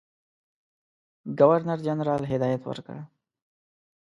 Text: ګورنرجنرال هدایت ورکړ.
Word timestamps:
ګورنرجنرال 1.39 2.23
هدایت 2.31 2.61
ورکړ. 2.67 2.97